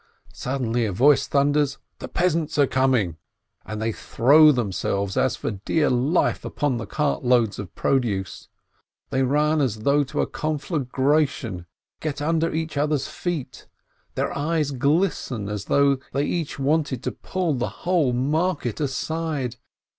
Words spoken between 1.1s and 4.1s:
thunders, "The peasants are com ing!" and they